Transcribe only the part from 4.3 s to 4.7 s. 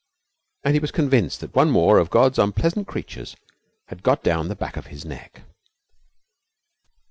the